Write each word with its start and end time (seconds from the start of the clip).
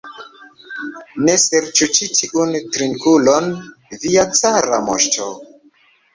Ne 1.27 1.35
serĉu 1.43 1.87
ĉi 1.97 2.07
tiun 2.21 2.57
drinkulon, 2.77 3.53
via 4.07 4.27
cara 4.43 4.83
moŝto! 4.89 5.31